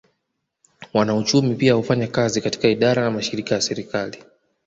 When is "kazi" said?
2.07-2.41